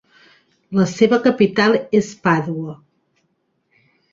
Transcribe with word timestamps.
La 0.77 0.85
seva 0.91 1.19
capital 1.27 1.77
és 2.01 2.09
Pàdua. 2.29 2.77